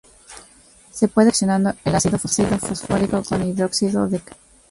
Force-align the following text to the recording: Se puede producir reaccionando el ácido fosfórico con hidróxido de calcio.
Se 0.91 1.07
puede 1.07 1.27
producir 1.27 1.47
reaccionando 1.47 1.73
el 1.85 1.93
ácido 1.95 2.17
fosfórico 2.17 3.21
con 3.23 3.47
hidróxido 3.47 4.07
de 4.09 4.17
calcio. 4.19 4.37